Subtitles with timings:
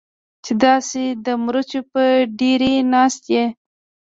[0.43, 2.03] چې داسې د مرچو په
[2.39, 3.45] ډېرۍ ناسته یې.